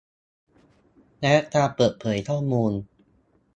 [1.21, 2.73] และการเปิดเผยข้อมูล